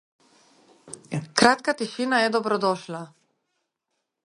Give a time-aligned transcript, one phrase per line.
[1.41, 3.05] Kratka tišina je bila dobrodošla.